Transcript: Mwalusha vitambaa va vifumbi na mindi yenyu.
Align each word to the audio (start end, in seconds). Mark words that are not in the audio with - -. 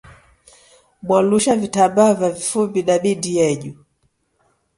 Mwalusha 1.03 1.55
vitambaa 1.61 2.13
va 2.19 2.29
vifumbi 2.31 2.79
na 2.83 2.95
mindi 3.03 3.29
yenyu. 3.37 3.73